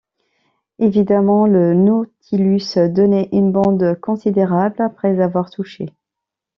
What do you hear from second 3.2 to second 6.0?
une bande considérable après avoir touché.